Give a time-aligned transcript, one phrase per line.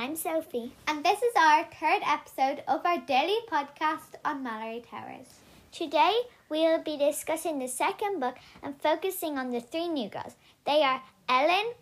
[0.00, 0.72] I'm Sophie.
[0.88, 5.26] And this is our third episode of our daily podcast on Malory Towers.
[5.72, 10.36] Today we will be discussing the second book and focusing on the three new girls.
[10.64, 11.74] They are Ellen,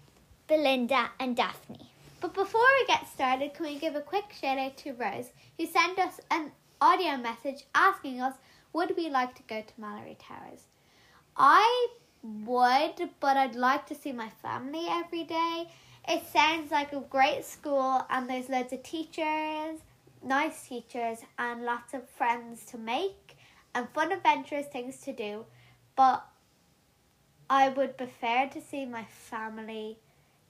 [0.49, 1.93] Belinda, and Daphne.
[2.21, 5.67] But before we get started, can we give a quick shout out to Rose, who
[5.67, 8.35] sent us an audio message asking us
[8.73, 10.63] would we like to go to Malory Towers?
[11.37, 11.87] I
[12.25, 15.69] would, but I'd like to see my family every day.
[16.11, 19.79] It sounds like a great school, and there's loads of teachers,
[20.25, 23.37] nice teachers, and lots of friends to make,
[23.75, 25.45] and fun, adventurous things to do.
[25.97, 26.25] But
[27.51, 29.99] I would prefer to see my family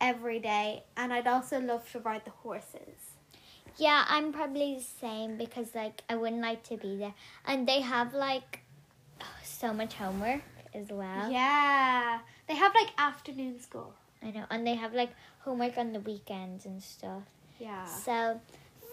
[0.01, 3.17] every day, and I'd also love to ride the horses.
[3.77, 7.15] Yeah, I'm probably the same because like I wouldn't like to be there,
[7.45, 8.61] and they have like
[9.43, 10.42] so much homework
[10.73, 11.29] as well.
[11.33, 13.95] Yeah, they have like afternoon school.
[14.22, 17.22] I know, and they have like homework on the weekends and stuff.
[17.58, 17.84] Yeah.
[17.86, 18.41] So,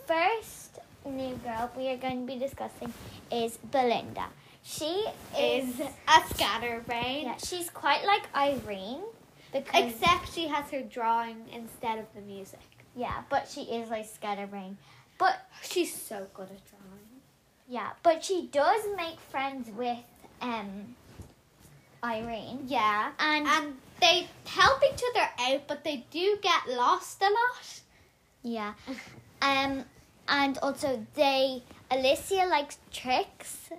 [0.08, 2.94] first new girl we are going to be discussing
[3.32, 4.26] is Belinda.
[4.64, 5.06] She
[5.38, 7.26] Is is a scatterbrain.
[7.26, 9.04] yeah, she's quite like Irene
[9.54, 12.60] because Except she has her drawing instead of the music.
[12.96, 14.78] yeah, but she is like scatterbrain.
[15.20, 17.22] But She's so good at drawing.
[17.70, 20.00] yeah, but she does make friends with
[20.42, 20.96] um
[22.04, 22.62] Irene.
[22.68, 23.12] Yeah.
[23.20, 27.80] And, And they help each other out, but they do get lost a lot.
[28.44, 28.74] yeah.
[29.42, 29.86] Um
[30.28, 33.70] and also they Alicia likes tricks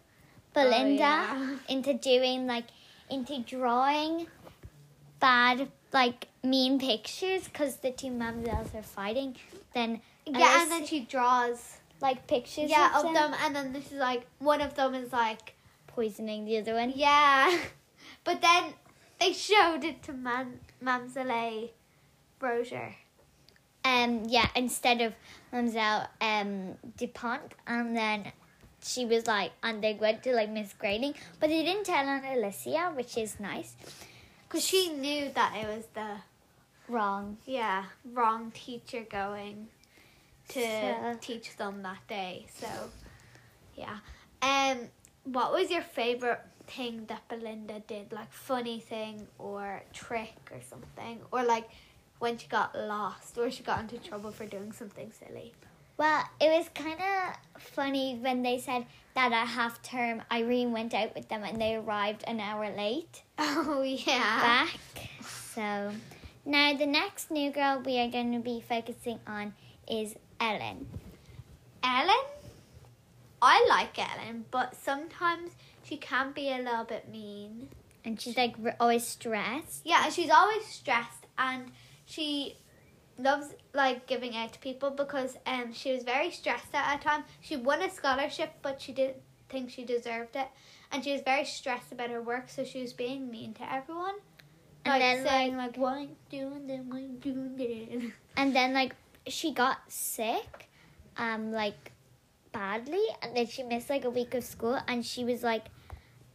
[0.55, 1.57] Belinda yeah.
[1.69, 2.67] into doing like
[3.11, 4.27] into drawing
[5.21, 9.37] bad like mean pictures because the two mam'zelles are fighting.
[9.75, 11.79] Then Yeah, Alicia- and then she draws.
[12.01, 15.13] like pictures Yeah, of, of them, and then this is like one of them is
[15.13, 15.55] like
[15.87, 16.93] poisoning the other one.
[16.95, 17.57] yeah,
[18.27, 18.75] but then
[19.19, 21.71] they showed it to Man Mam'zelle
[22.41, 22.95] Rougier.
[23.85, 25.15] Um, yeah, instead of
[25.53, 28.33] Mam'zelle um Dupont, and then
[28.83, 32.23] she was like, and they went to like Miss Grayling, but they didn't tell on
[32.25, 33.75] Alicia, which is nice.
[34.49, 36.17] Because she knew that it was the
[36.89, 37.37] Wrong.
[37.47, 39.67] yeah wrong teacher going
[40.51, 42.47] to So- teach them that day.
[42.61, 42.69] So
[43.77, 43.99] yeah.
[44.43, 44.89] Um,
[45.25, 48.13] what was your favorite thing that Belinda did?
[48.13, 51.69] Like funny thing or trick or something, or like
[52.19, 55.53] when she got lost or she got into trouble for doing something silly.
[55.99, 58.85] Well, it was kind of funny when they said
[59.15, 63.23] that at half term Irene went out with them and they arrived an hour late
[63.39, 64.67] Oh yeah.
[64.67, 64.79] back.
[65.55, 65.93] So
[66.45, 69.55] now the next new girl we are going to be focusing on
[69.89, 70.87] is Ellen.
[71.83, 72.25] Ellen,
[73.41, 75.51] I like Ellen, but sometimes
[75.83, 77.69] she can be a little bit mean.
[78.05, 79.83] And she's like always stressed.
[79.85, 81.71] Yeah, she's always stressed and
[82.07, 82.57] she
[83.19, 87.25] loves like giving out to people because um she was very stressed at a time.
[87.41, 89.17] She won a scholarship but she didn't
[89.49, 90.49] think she deserved it.
[90.93, 94.15] And she was very stressed about her work, so she was being mean to everyone.
[94.85, 98.13] And Like then, saying like, why you doing that, why you doing that?
[98.37, 98.95] And then like
[99.27, 100.69] she got sick,
[101.17, 101.93] um, like
[102.61, 105.67] badly, and then she missed like a week of school, and she was like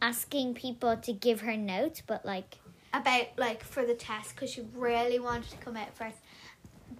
[0.00, 2.58] asking people to give her notes, but like
[2.94, 6.18] about like for the test because she really wanted to come out first.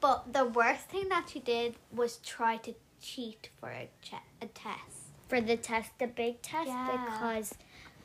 [0.00, 4.46] But the worst thing that she did was try to cheat for a, che- a
[4.46, 4.96] test.
[5.28, 7.04] for the test, the big test, Yeah.
[7.04, 7.54] because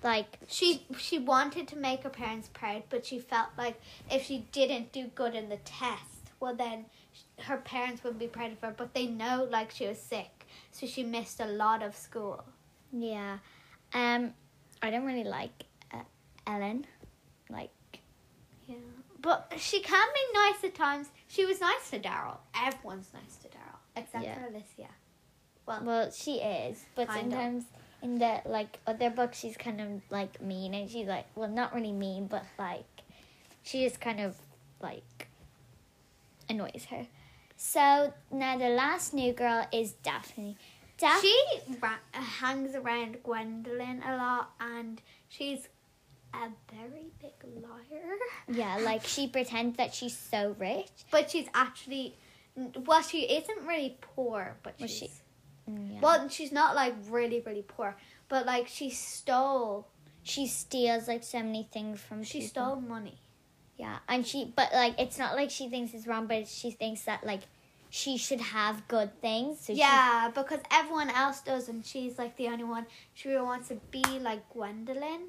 [0.03, 3.79] like She she wanted to make her parents proud, but she felt like
[4.11, 6.85] if she didn't do good in the test, well then
[7.47, 8.73] her parents wouldn't be proud of her.
[8.77, 10.36] But they know like she was sick,
[10.71, 12.43] so she missed a lot of school.
[12.91, 13.37] yeah,
[13.93, 14.33] um,
[14.81, 16.03] I don't really like uh,
[16.45, 16.85] Ellen,
[17.49, 17.71] like
[18.67, 18.75] Yeah,
[19.21, 21.07] but she can be nice at times.
[21.27, 22.39] She was nice to Darrell.
[22.55, 24.35] Everyone's nice to Darrell except Yeah.
[24.35, 24.89] for Alicia.
[25.65, 27.33] Well, well she is, but Kind of.
[27.33, 27.63] sometimes.
[28.03, 31.73] In the like other books, she's kind of like mean, and she's like, well, not
[31.73, 32.85] really mean, but like,
[33.63, 34.35] she just kind of
[34.79, 35.27] like
[36.47, 37.07] annoys her.
[37.57, 40.55] So now the last new girl is Daphne.
[40.97, 45.67] Daphne, She ra- hangs around Gwendoline a lot, and she's
[46.33, 47.33] a very big
[47.63, 48.15] liar.
[48.47, 50.89] yeah, like she pretends that she's so rich.
[51.11, 52.15] But she's actually,
[52.85, 55.11] well, she isn't really poor, but she's she-
[55.69, 55.99] Mm, Yeah.
[55.99, 57.97] well, she's not like really really poor,
[58.29, 59.85] but like she stole,
[60.23, 62.23] she steals like so many things from.
[62.23, 62.47] she people.
[62.49, 63.17] stole money.
[63.77, 67.03] Yeah, and she, but like, it's not like she thinks it's wrong, but she thinks
[67.03, 67.41] that like
[67.89, 69.59] she should have good things.
[69.61, 72.85] So she- yeah, because everyone else does, and she's like the only one.
[73.13, 75.27] She really wants to be like Gwendoline.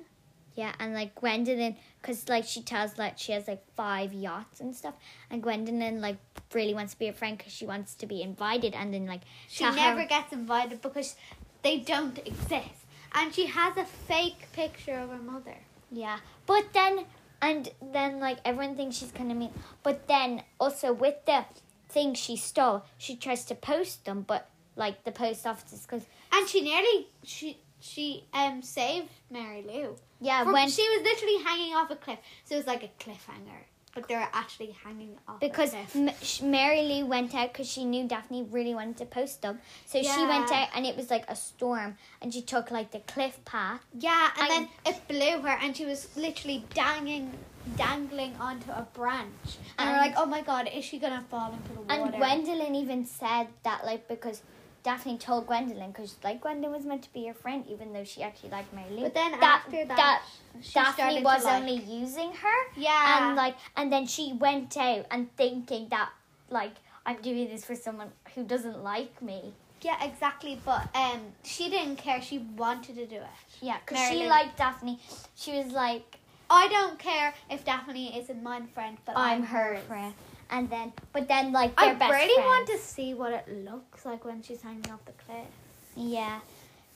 [0.55, 4.75] Yeah, and like Gwendoline, because like she tells like she has like five yachts and
[4.75, 4.94] stuff,
[5.31, 6.17] and Gwendoline like
[6.55, 9.21] really wants to be a friend because she wants to be invited, and then like
[9.49, 11.17] She tell her- never gets invited because
[11.62, 12.87] they don't exist.
[13.12, 15.59] And she has a fake picture of her mother.
[15.93, 17.05] Yeah, but then
[17.40, 19.52] and then like everyone thinks she's kind of mean.
[19.82, 21.44] But then also with the
[21.88, 26.05] things she stole, she tries to post them, but like the post office is because
[26.32, 29.96] And she nearly she she um saved Mary Lou.
[30.20, 33.62] yeah when she was literally hanging off a cliff, so it was like a cliffhanger.
[33.94, 35.75] But they were actually hanging off because.
[35.94, 36.11] M-
[36.43, 40.25] Mary Lou went out because she knew Daphne really wanted to post them, so she
[40.26, 43.81] went out and it was like a storm, and she took like the cliff path.
[43.99, 47.32] Yeah, and I- then it blew her, and she was literally dangling,
[47.76, 49.58] dangling onto a branch.
[49.79, 52.14] And, we're like, oh my god, is she gonna fall into the water?
[52.14, 52.14] And
[52.46, 54.43] Gwendoline even said that like because
[54.83, 58.23] Daphne told Gwendoline because like Gwendoline was meant to be her friend even though she
[58.23, 60.23] actually liked Mary But then that, after that, that
[60.61, 65.07] she Daphne was like, only using her yeah, and like and then she went out
[65.11, 66.11] and thinking that
[66.51, 66.73] like
[67.05, 69.55] I'm doing this for someone who doesn't like me.
[69.81, 70.61] yeah, exactly.
[70.63, 72.21] But um, she didn't care.
[72.21, 73.63] She wanted to do it.
[73.63, 74.99] Yeah, because she liked Daphne.
[75.35, 76.19] She was like
[76.51, 80.15] I don't care if Daphne isn't my friend, but I'm, I'm, her friend.
[80.50, 82.39] And then but then like I really friends.
[82.39, 85.47] want to see what it looks like when she's hanging off the cliff.
[85.95, 86.41] Yeah.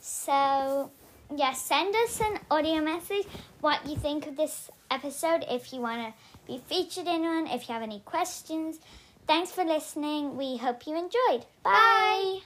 [0.01, 0.91] So,
[1.35, 3.27] yeah, send us an audio message
[3.61, 6.15] what you think of this episode if you want to
[6.47, 8.79] be featured in one, if you have any questions.
[9.27, 10.37] Thanks for listening.
[10.37, 11.47] We hope you enjoyed.
[11.63, 12.41] Bye.